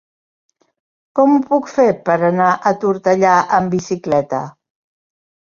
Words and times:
Com 1.19 1.33
ho 1.35 1.41
puc 1.49 1.69
fer 1.73 1.85
per 2.07 2.15
anar 2.31 2.49
a 2.71 2.73
Tortellà 2.85 3.35
amb 3.61 3.75
bicicleta? 3.77 4.43